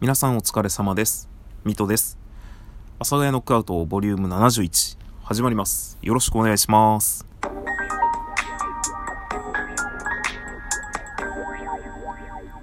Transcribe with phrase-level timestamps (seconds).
[0.00, 1.28] 皆さんお疲れ様です。
[1.62, 2.16] ミトです。
[2.94, 5.98] 阿佐ヶ谷ノックアウトボリューム71始まります。
[6.00, 7.26] よろしくお願いします。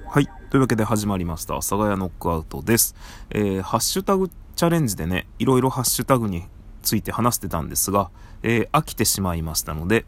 [0.07, 0.27] はい。
[0.49, 1.53] というわけで始まりました。
[1.53, 2.95] 阿佐ヶ谷ノックアウトです。
[3.29, 6.47] えー、ハッシュタグチャレンジでね、いろいろハッシュタグに
[6.81, 8.09] ついて話してたんですが、
[8.41, 10.07] えー飽きてしまいましたので、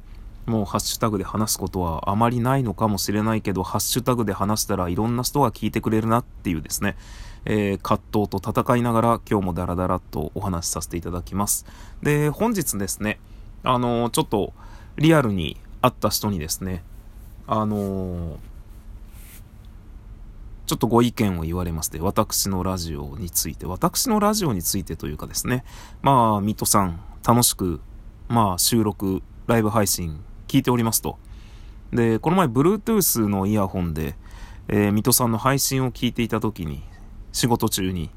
[0.50, 6.98] もうハッシュタグで話すことはあまりないのかもしれないけど、ハッシュタグで話したらいろんな人が聞いてくれるなっていうですね、
[7.46, 11.66] えー葛藤と戦いながら今日もダラダラとお話しさせていただきます。
[12.02, 13.20] で、本日ですね、
[13.64, 14.54] あのーちょっと
[14.98, 16.84] リアルに会った人にですね、
[17.48, 18.36] あのー
[20.66, 25.64] ちょっとご意見を言われまして、私のラジオについて、私のラジオについてというかですね、
[26.04, 27.82] まあ、水戸さん、楽しく、
[28.28, 31.18] まあ、収録、ライブ配信、聞いておりますと。
[31.94, 34.16] で、この前、Bluetooth のイヤホンで、
[34.68, 36.84] えー水戸さんの配信を聞いていたときに、
[37.32, 38.10] 仕事中に、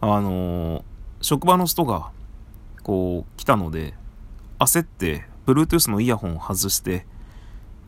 [0.00, 0.82] あのー
[1.20, 2.10] 職場の人が、
[2.84, 3.94] こう、来たので、
[4.60, 7.04] 焦って、Bluetooth のイヤホンを外して、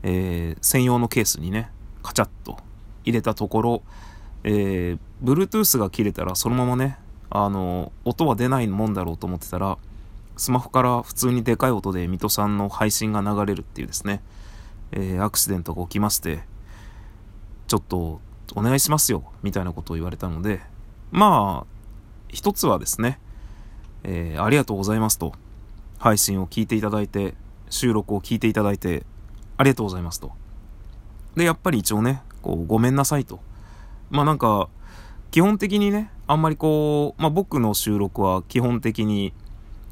[0.03, 1.71] えー専用のケースにね、
[2.03, 2.59] カチャッと
[3.05, 3.83] 入れたところ、
[4.43, 6.99] えー、Bluetooth が切れたらそのままね、
[7.31, 9.79] あの、音は出ないもんだろうと思ってたら、
[10.37, 14.23] スマホから普通にでかい音で水戸さんの配信が流れるっていうですね、
[14.93, 16.43] えーアクシデントが起きまして、
[17.67, 18.21] ちょっと
[18.55, 20.61] お願いしますよ、みたいなことを言われたので、
[21.11, 21.67] まあ、
[22.29, 23.21] 一つはですね、
[24.03, 25.35] えーありがとうございますと、
[25.99, 27.35] 配信を聞いていただいて、
[27.69, 29.05] 収録を聞いていただいて、
[29.57, 30.33] ありがとうございますと。
[31.37, 33.41] で、やっぱり一応ね、こう、ごめんなさいと。
[34.11, 34.69] まあなんか、
[35.31, 39.33] 基本的にね、あんまりこう、まあ僕の収録は基本的に、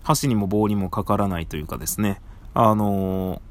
[0.02, 2.20] 箸にも棒にもかからないというかですね、
[2.54, 3.42] あの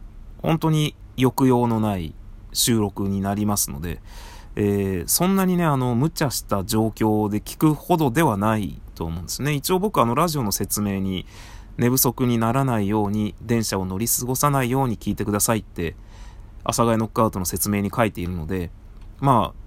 [0.41, 2.13] 本当に抑揚のない
[2.53, 4.01] 収録になりますので、
[4.55, 9.53] えーそんなにね、あの、無茶した状況で聞くほどではないと思うんですね。
[9.53, 11.27] 一応僕あの、ラジオの説明に、
[11.77, 15.95] 寝不足にならないように、電車を乗り過ごさないように聞いてくださいって、
[16.63, 18.71] 阿佐ヶ谷ノックアウトの説明に書いているので、
[19.19, 19.59] まあ、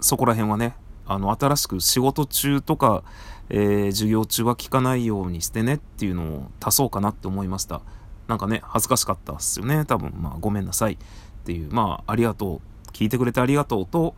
[0.00, 0.74] そこら辺はね、
[1.06, 3.02] あの、新しく仕事中とか、
[3.50, 7.82] えー授業中は聞かないようにしてねっていうのを足そうかなって思いました。
[8.26, 9.84] なんかね、恥ずかしかったっすよね。
[9.84, 10.96] 多分、まあ、ごめんなさいっ
[11.44, 12.88] ていう、まあ、ありがとう。
[12.92, 14.14] 聞いてくれてありがとうと、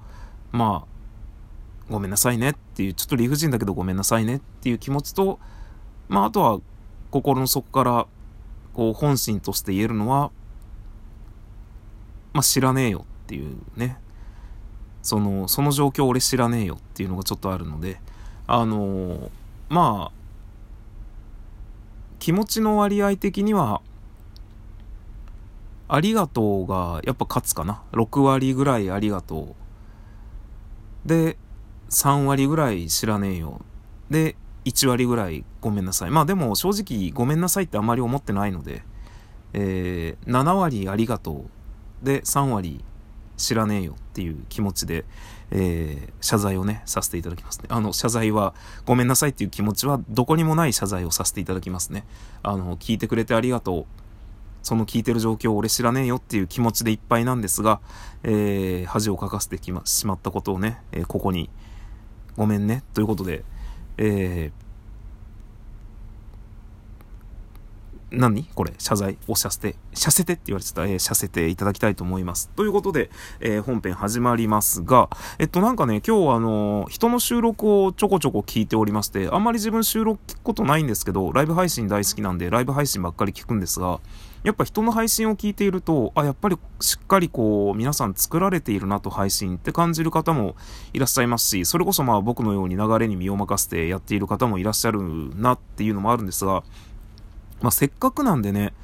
[0.52, 5.40] まあ、ごめんなさいねっていう、ちょっと理不尽だけどごめんなさいねっていう気持ちと、
[6.08, 6.60] まあ、あとは、
[7.10, 8.06] 心の底から、
[8.74, 10.30] こう、本心として言えるのは、
[12.32, 13.98] まあ、知らねえよっていうね。
[15.06, 18.00] その、その状況俺知らねえよっていうのがちょっとあるので、
[18.46, 19.30] あのー
[19.68, 20.16] まあ、
[22.18, 23.80] 気持ちの割合的には、
[25.88, 27.82] ありがとうがやっぱ勝つかな。
[27.92, 29.54] 6割ぐらいありがと
[31.04, 31.08] う。
[31.08, 31.38] で、
[31.90, 33.60] 3割ぐらい知らねえよ。
[34.10, 34.34] で、
[34.64, 36.10] 1割ぐらいごめんなさい。
[36.10, 38.82] まあでも正直ごめんなさいってあんまり思ってないので、
[39.52, 41.44] えー7割ありがと
[42.02, 42.04] う。
[42.04, 42.84] で、3割
[43.36, 45.04] 知らねえよっていう気持ちで、
[45.50, 47.66] えー謝罪をね、させていただきますね。
[47.68, 48.54] あの、謝罪は、
[48.86, 52.06] ごめんなさいっていう気持ちは、どこにもない謝罪をさせていただきますね。
[52.42, 53.86] あの、聞いてくれてありがとう。
[54.62, 57.80] その聞いてる状況を俺知らねえよっていう気持ちでいっぱいなんですが、
[58.22, 61.50] えー恥をかかせてきましまったことをね、えーここに、
[62.36, 63.44] ごめんね、ということで、
[63.98, 64.65] えー
[68.10, 68.44] 何？
[68.54, 69.18] これ謝罪？
[69.26, 72.48] をさせて、させてって言われてた、えー、させていただきたいと思います。
[72.50, 84.00] ということで、えー本編始まりますが、えっとなんかね、今日はあのー人の収録をちょこちょこ聞いておりまして、あんまり自分収録聞くことないんですけど、ライブ配信大好きなんで、ライブ配信ばっかり聞くんですが、
[84.44, 90.54] やっぱ人の配信を聞いていると、あ、やっぱりしっかりこう、皆さん作られているなと配信って感じる方も
[90.92, 95.00] いらっしゃいますし、それこそまあ僕のように流れに身を任せてやっている方もいらっしゃる
[95.34, 96.62] なっていうのもあるんですが、
[97.60, 98.74] まあ、せっかくなんでね、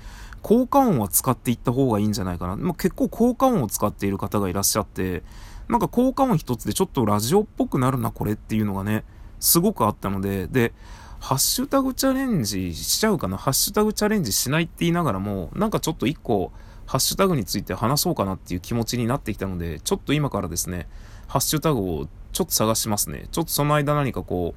[0.43, 2.56] 効果音は使っていった方がいいんじゃないかな。
[2.56, 5.22] まあ、結構効果音を使っている方がいらっしゃって、
[5.69, 9.05] なんか効果音一つでちょっとラジオっぽくなるな、これっていうのがね、
[9.41, 10.73] すごくあったので、で、
[11.20, 16.50] ハッシュタグチャレンジしちゃうかな、ハッシュタグチャレンジしないって言いながらも、なんかちょっと一個、
[16.87, 20.88] ハッシュタグについて話そうかなっていう気持ちになってきたので、ちょっと今からですね、
[21.29, 23.29] ハッシュタグをちょっと探しますね。
[23.31, 24.55] ちょっとその間何かこ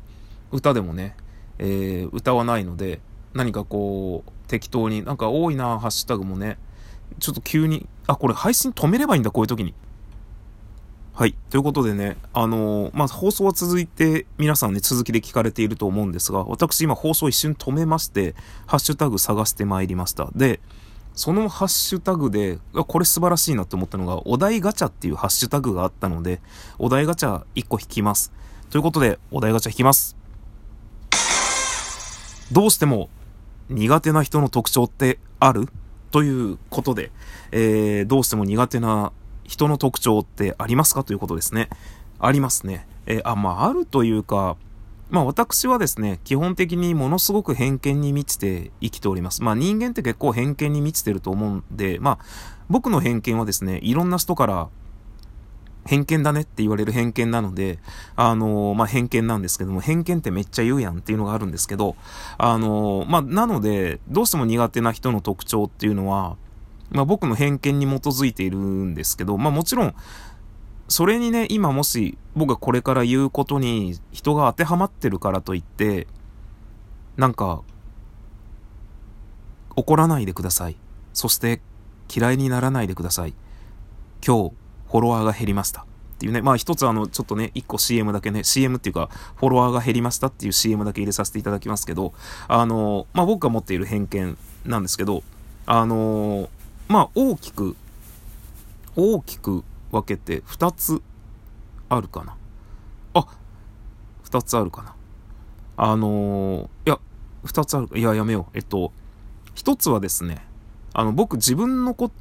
[0.51, 1.15] う、歌でもね、
[1.59, 2.99] えー歌わないので、
[3.35, 6.57] 何かこう、適当に、なんか多いな、ハッシュタグもね。
[7.19, 9.73] ちょっと急に、あ、これ配信止めればいいんだ、こういう時に。
[11.13, 11.35] はい。
[11.49, 18.35] ということでね、あのーまあ、放送は続いて、皆さんね、続きで聞かれていると思うんですが、私今放送一瞬止めまして、
[18.67, 20.29] ハッシュタグ探してまいりました。
[20.33, 20.61] で、
[21.13, 26.41] そのハッシュタグで、これ素晴らしいなって思ったのが、お題ガチャっていうハッシュタグがあったので、
[26.79, 28.31] お題ガチャ1個引きます。
[28.69, 30.15] ということで、お題ガチャ引きます。
[32.51, 33.09] どうしても
[33.69, 35.67] 苦手な人の特徴ってある？
[36.11, 37.11] ということで、
[37.51, 39.11] えー、どうしても苦手な
[39.43, 41.03] 人の特徴ってありますか？
[41.03, 41.69] ということですね。
[42.19, 42.87] ありますね。
[43.05, 44.55] えー、あ、まあ、あるというか、
[45.09, 49.43] まあ私はですね、基本的にものすごく偏見に満ちて生きております。
[49.43, 52.19] まあ人間って結構偏見に満ちてると思うんで、まあ
[52.69, 54.69] 僕の偏見はですね、いろんな人から
[55.85, 57.79] 偏見だねって言われる偏見なので、
[58.15, 61.95] あのー、まあ、偏見なんですけども、偏見ってめっちゃ言うやんっていうのがあるんですけど、
[62.37, 66.37] あのー、まあ、なので、どうしても苦手な人の特徴っていうのは、
[66.89, 69.95] まあ、僕の偏見に基づいているんですけど、まあ、もちろん、
[70.87, 76.07] それにね、今もし僕がこれから言うことに人が当てはまってるからといって、
[77.17, 77.61] なんか、
[79.75, 80.77] 怒らないでください。
[81.13, 81.61] そして
[82.13, 83.33] 嫌いにならないでください。
[84.25, 84.53] 今日、
[84.95, 85.81] フォロワーが減りました。
[85.81, 85.85] っ
[86.19, 92.13] ていうね、まあ一つあの、ちょっとね、一個 CM だけね、CM っていうか、フォロワーが減りましたっていう CM だけ入れさせていただきますけど、
[92.47, 95.21] あの、まあ僕が持っている偏見なんですけど、
[95.65, 96.49] あの、
[96.87, 97.75] まあ大きく、
[98.95, 101.01] 大きく分けて2つ
[101.89, 102.37] あるかな。
[103.13, 103.27] あ、
[104.23, 104.95] 2つあるかな。
[105.75, 106.99] あのいや、
[107.43, 108.57] 2つあるいや、やめよう。
[108.57, 108.93] えっと、
[109.55, 110.47] 1つはですね、
[110.93, 112.11] あの、僕自分のこ、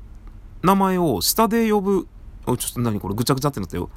[0.65, 2.09] 名前を下で呼ぶ
[2.46, 3.00] おちょっと何？
[3.00, 3.91] これぐちゃぐちゃってなったよ。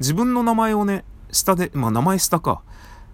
[0.00, 2.62] 自分の名前をね、下で、まあ名前下か。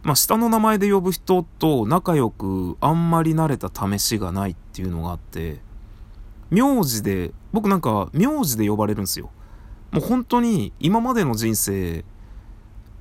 [0.03, 5.61] まあ下の名前で呼ぶ人と仲良くあんまり慣れた試しがないっていうのがあって、
[6.51, 9.31] 名字で、僕なんか名字で呼ばれるんですよ。
[9.93, 12.05] もう本当に今までの人生、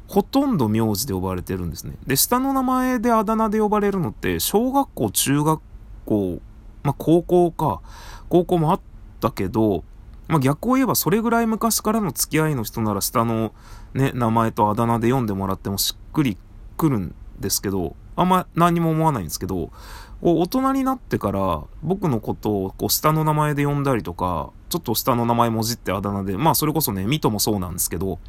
[0.08, 1.94] ほとんど名字で呼ばれてるんですね。
[2.06, 5.62] で、下の名前であだ名で呼ばれるのって、小学校、中学
[6.06, 6.40] 校、
[6.84, 7.82] まあ高校か、
[8.30, 8.82] 高校もあっ
[9.20, 9.84] たけど、
[10.32, 13.54] まあ、逆を言えばそれぐらい昔からの付き合いの人なら下の
[13.94, 16.38] ね、名前とあだ名で読んでもらってもしっくり
[16.78, 19.74] くるんですけど、あんま何も思わないんですけど、
[20.22, 28.20] 大人になってから僕のことをこう下の名前で呼んだりとか、ちょっと下の名前もじってあだ名で、まあそれこそね、ミトもそうなんですけど、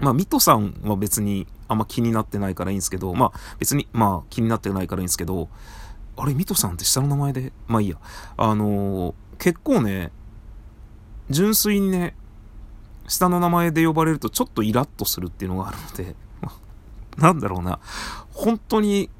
[0.00, 5.48] まあミトさんは別にあんま気になってないからいいんですけど、まあ別に、まあ気になってないからいいんですけど、
[6.18, 7.96] あれミトさんって下の名前で、まあいいや。
[8.36, 10.12] あのー、結構ね、
[11.30, 12.14] 純粋にね、
[13.06, 16.14] 下の名前で呼ばれるとちょっとイラッとするっていうのがあるので、
[17.16, 17.78] なんだろうな、
[18.32, 19.10] 本当に、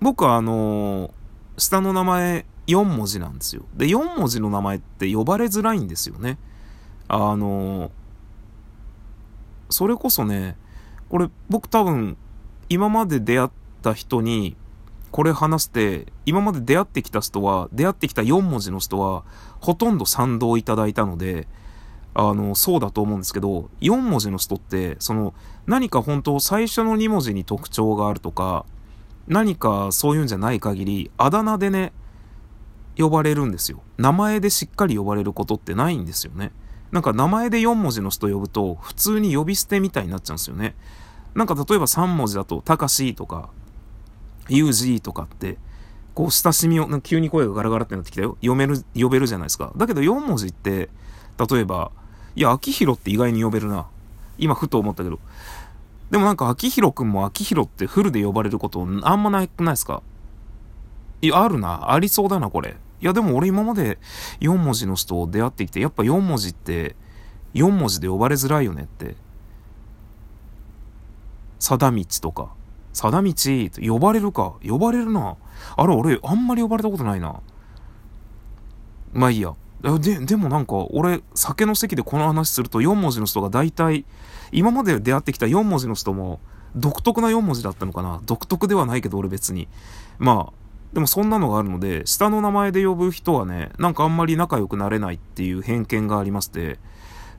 [0.00, 1.10] 僕はあのー、
[1.58, 3.64] 下の名前4文字なんですよ。
[3.74, 6.38] で、4文字の名前って呼ばれづらいんですよね。
[7.08, 7.90] あのー、
[9.70, 10.56] それこそね、
[11.08, 12.16] これ僕多分、
[12.68, 13.50] 今まで出会っ
[13.82, 14.56] た人に、
[15.10, 19.24] これ話して、今まで出会ってきた人は、出会ってきた4文字の人は、
[19.60, 21.48] ほとんど賛同いただいたので、
[22.14, 25.34] あの、そうだと思うんですけど、4文字の人って、その、
[25.66, 28.66] 何か本当最初の2文字に特徴があるとか、
[29.26, 31.92] 何かそういうんじゃない限り、あだ名でね、
[32.96, 33.82] 呼ばれるんですよ。
[33.96, 36.50] 名前でしっかり呼ばれることってないんですよね。
[36.90, 40.74] なんか名前で4文字の人呼ぶと、普通に呼び捨てみたいになっちゃうんですよね。
[41.34, 43.50] なんか例えば3文字だと、たかしとか、
[44.48, 45.58] ユージーとかって、
[46.14, 48.36] こう、親しみを、急に声がガラガラってなってきたよ。
[48.40, 49.72] 読める、呼べるじゃないですか。
[49.76, 50.90] だけど4文字って、
[51.50, 51.92] 例えば、
[52.34, 53.86] いや、秋広って意外に呼べるな。
[54.38, 55.18] 今、ふと思ったけど。
[56.10, 60.02] でもなんか、秋広くんも秋広ってフルで呼ばれることあんまないくないですか？
[61.20, 61.92] いや、あるな。
[61.92, 62.76] ありそうだな、これ。
[63.00, 63.98] いや、でも俺今まで
[64.40, 66.96] 4文字の人を出会ってきて、やっぱ4文字って、
[67.54, 69.14] 4文字で呼ばれづらいよねって。
[71.58, 72.50] 貞道とか、
[72.98, 74.54] 貞道、呼ばれるか。
[74.66, 75.36] 呼ばれるな。
[75.76, 77.40] あれ、俺、あんまり呼ばれたことないな。
[79.12, 79.54] まあいいや。
[80.00, 84.04] で、でもなんか、俺、酒の席でこの話すると4文字の人が大体、
[84.50, 86.40] 今まで出会ってきた4文字の人も、
[86.74, 88.20] 独特な4文字だったのかな。
[88.26, 89.68] 独特ではないけど、俺別に。
[90.18, 90.52] まあ、
[90.92, 96.80] でもそんなのがあるので、下の名前で呼ぶ人はね、なんかあんまり仲良くなれないっていう偏見がありまして、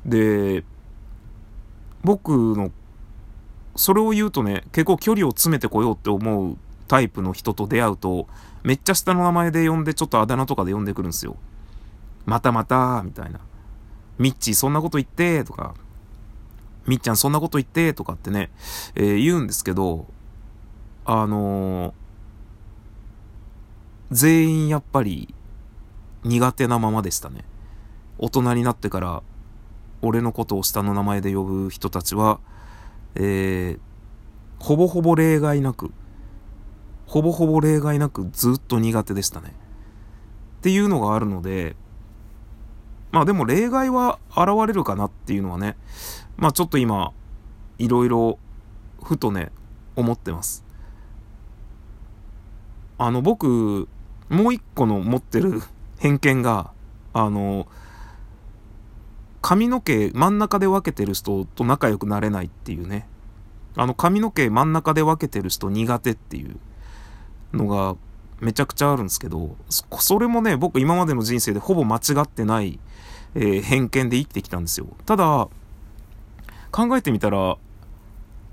[0.05, 0.63] で、
[2.03, 2.71] 僕の
[3.79, 6.57] それを言うとね、結構距離を詰めてこようって思う
[6.89, 8.27] タイプの人と出会うと、
[8.61, 11.37] めっちゃ下の名前で呼んで、ちょっとあだ名とかで呼んでくるんですよ。
[12.25, 13.39] またまた、みたいな。
[14.17, 15.75] ミッチーそんなこと言って、とか、
[16.87, 18.49] みっちゃんそんなこと言って、とかってね、
[18.95, 20.07] えー、言うんですけど、
[21.05, 21.93] あのー、
[24.11, 25.33] 全員やっぱり
[26.25, 27.45] 苦手なままでしたね。
[28.17, 29.23] 大人になってから、
[30.01, 32.41] 俺のことを下の名前で呼ぶ人たちは、
[33.15, 33.79] えー、
[34.59, 35.91] ほぼほぼ例外なく、
[37.05, 39.53] ほぼほぼ例外なくずっと苦手でしたね。
[40.59, 41.75] っていうのがあるので、
[43.11, 45.77] まあでも例外は現れるかなっていうのはね、
[46.37, 47.13] まあちょっと今、
[47.77, 48.37] いろいろ、
[49.01, 49.51] ふとね、
[49.95, 50.65] 思ってます。
[52.97, 53.87] あの、僕、
[54.29, 55.61] もう一個の持ってる
[55.97, 56.71] 偏見が、
[57.13, 57.67] あの、
[59.41, 63.07] 髪の毛真ん中で分けてる人と仲良くなれないっていうね。
[63.75, 66.57] あの髪の毛真ん中で分けてる人苦手っていう
[67.53, 67.95] のが
[68.41, 69.55] めちゃくちゃあるんですけど、
[69.99, 72.79] それもね、僕今までの人生でほぼ間違ってない、
[73.35, 74.87] えー、偏見で生きてきたんですよ。
[75.05, 75.47] ただ、
[76.71, 77.57] 考えてみたら、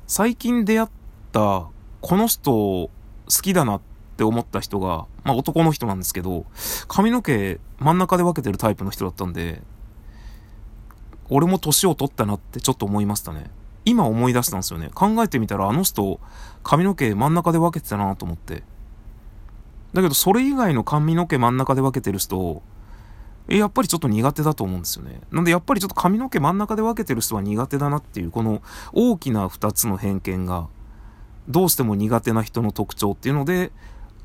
[0.07, 0.89] 最近出会っ
[1.33, 1.69] た
[2.01, 2.91] この人好
[3.29, 3.81] きだなっ
[4.17, 6.47] て思った人が、まあ男の人なんですけど、
[6.89, 9.63] 髪の毛真ん中で分けてるタイプの人だったんで、
[11.29, 13.51] 俺も年を取ったなってちょっと思いましたね。
[13.85, 14.91] 今思い出したんですよね。
[14.95, 16.21] 考えてみたらあの人、
[16.63, 18.63] 髪の毛真ん中で分けてたなと思って。
[19.93, 22.63] だけどそれ以外の髪の毛真ん中で分けてる人、
[23.49, 25.21] やっぱりちょっと苦手だと思うんですよね。
[25.31, 28.61] なんでやっぱりちょっと髪の毛真ん中で分けてる人は苦手だなっていう、この
[28.93, 30.67] 大きな2つの偏見が、
[31.49, 33.71] どうしても苦手な人の特徴っていうので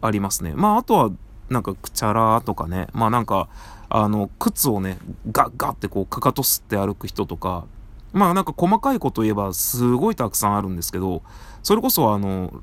[0.02, 0.54] ありますね。
[0.56, 1.12] まああとは、
[1.50, 3.48] なんかくちゃらとかね、まあなんか、
[3.94, 4.98] あの、靴をね、
[5.32, 7.66] ガッガッってこう、かかと吸って歩く人とか、
[8.14, 11.24] まあなんか細かいこと言えばすごいたくさんあるんですけど、
[11.62, 12.62] それこそあの、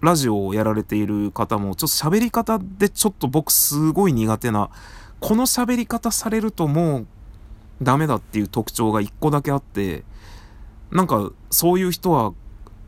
[0.00, 4.70] ラジオをやられている方も、ちょっと喋り方でちょっと僕すごい苦手な、
[5.18, 7.06] この喋り方されるともう
[7.82, 10.04] ダメだっていう特徴が一個だけあって、
[10.92, 12.32] なんかそういう人は、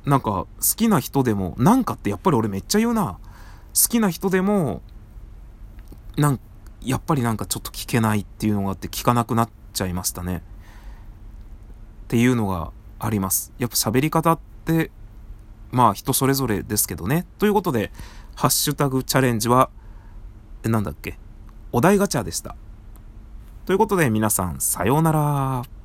[0.04, 3.18] なんか好きな人でも、なんかってやっぱり俺めっちゃ言うな。
[3.74, 4.82] 好きな人でも、
[6.16, 6.42] なんか
[6.82, 10.42] やっぱりなんかちょっと聞けないっていうのがあって聞かなくなっちゃいましたね。
[12.04, 13.52] っていうのがあります。
[13.58, 14.90] やっぱ喋り方って、
[15.70, 17.26] まあ人それぞれですけどね。
[17.38, 17.92] ということで、
[18.34, 19.70] ハッシュタグチャレンジは、
[20.64, 21.18] なんだっけ、
[21.72, 22.56] お題ガチャでした。
[23.66, 25.79] ということで皆さん、さようなら。